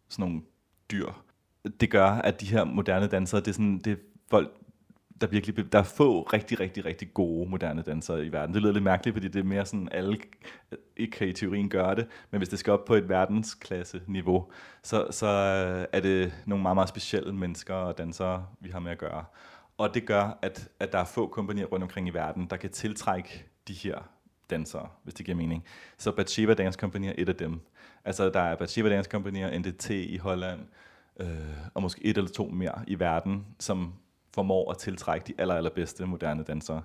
[0.10, 0.42] sådan nogle
[0.92, 1.08] dyr.
[1.80, 3.98] Det gør, at de her moderne dansere, det er, sådan, det er
[4.30, 4.52] folk,
[5.22, 8.54] der virkelig, der er få rigtig, rigtig, rigtig gode moderne dansere i verden.
[8.54, 10.18] Det lyder lidt mærkeligt, fordi det er mere sådan, alle
[10.98, 14.52] ikke kan i teorien gøre det, men hvis det skal op på et verdensklasse niveau,
[14.84, 18.92] så, så øh, er det nogle meget, meget specielle mennesker og dansere, vi har med
[18.92, 19.26] at gøre.
[19.78, 22.70] Og det gør, at, at der er få kompanier rundt omkring i verden, der kan
[22.70, 24.10] tiltrække de her
[24.50, 25.64] dansere, hvis det giver mening.
[25.98, 27.60] Så Batsheva Dance Company er et af dem.
[28.06, 30.60] Altså, der er Batsheva Dance Company og NDT i Holland,
[31.20, 31.28] øh,
[31.74, 33.94] og måske et eller to mere i verden, som
[34.40, 36.82] formår at tiltrække de aller, allerbedste moderne dansere.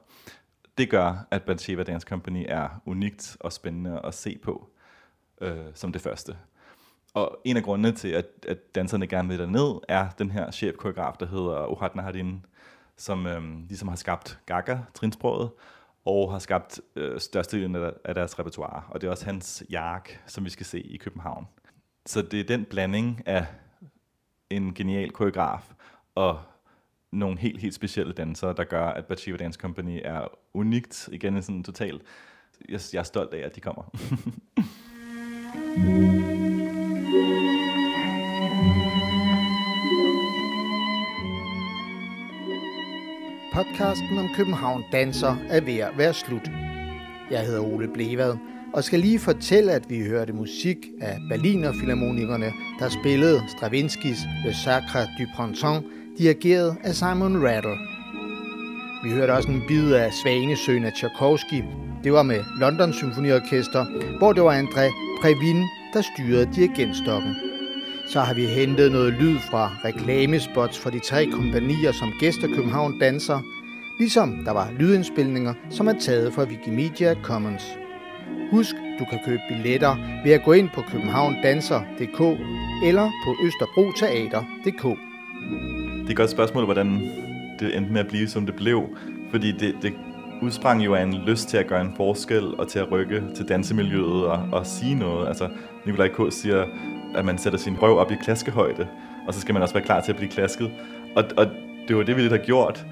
[0.78, 4.68] Det gør, at Batsheva Dance Company er unikt og spændende at se på
[5.40, 6.36] øh, som det første.
[7.14, 11.14] Og en af grundene til, at, at danserne gerne vil derned, er den her chefkoreograf,
[11.20, 12.46] der hedder Ohad Nahadin,
[12.96, 15.50] som øh, ligesom har skabt Gaga, trinsproget,
[16.04, 18.82] og har skabt øh, størstedelen af, af deres repertoire.
[18.88, 21.46] Og det er også hans jark, som vi skal se i København.
[22.06, 23.46] Så det er den blanding af
[24.50, 25.72] en genial koreograf
[26.14, 26.40] og
[27.14, 31.08] nogle helt, helt specielle dansere, der gør, at Batsheva Dance Company er unikt.
[31.12, 32.02] Igen sådan totalt.
[32.68, 33.82] Jeg, jeg er stolt af, at de kommer.
[43.54, 46.50] Podcasten om København Danser er ved at være slut.
[47.30, 48.36] Jeg hedder Ole Blevad,
[48.74, 54.54] og skal lige fortælle, at vi hørte musik af Berliner Philharmonikerne, der spillede Stravinskis Le
[54.54, 55.86] Sacre du Printemps,
[56.18, 57.78] dirigeret af Simon Rattle.
[59.04, 61.62] Vi hørte også en bid af Svanesøen af Tchaikovsky.
[62.04, 63.84] Det var med London Symfoniorkester,
[64.18, 64.86] hvor det var André
[65.20, 65.62] Previn,
[65.94, 67.36] der styrede dirigentstokken.
[68.12, 72.98] Så har vi hentet noget lyd fra reklamespots for de tre kompanier, som gæster København
[72.98, 73.40] danser,
[73.98, 77.64] ligesom der var lydindspilninger, som er taget fra Wikimedia Commons.
[78.50, 82.20] Husk, du kan købe billetter ved at gå ind på københavndanser.dk
[82.84, 84.98] eller på østerbroteater.dk.
[86.04, 87.00] Det er et godt spørgsmål, hvordan
[87.60, 88.88] det endte med at blive, som det blev.
[89.30, 89.92] Fordi det, det
[90.42, 93.48] udsprang jo af en lyst til at gøre en forskel og til at rykke til
[93.48, 95.28] dansemiljøet og, og sige noget.
[95.28, 95.48] Altså,
[95.86, 96.32] Nikolaj K.
[96.32, 96.64] siger,
[97.14, 98.86] at man sætter sin røv op i klaskehøjde,
[99.26, 100.70] og så skal man også være klar til at blive klasket.
[101.16, 101.46] Og, og
[101.88, 102.86] det var det, vi lidt har gjort.